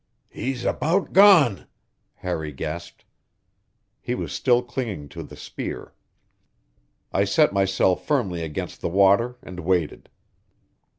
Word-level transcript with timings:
"He's 0.29 0.65
about 0.65 1.13
gone!" 1.13 1.67
Harry 2.15 2.51
gasped. 2.51 3.05
He 4.01 4.15
was 4.15 4.33
still 4.33 4.63
clinging 4.63 5.09
to 5.09 5.21
the 5.21 5.35
spear. 5.35 5.93
I 7.13 7.23
set 7.23 7.53
myself 7.53 8.03
firmly 8.03 8.41
against 8.41 8.81
the 8.81 8.89
water 8.89 9.37
and 9.43 9.59
waited. 9.59 10.09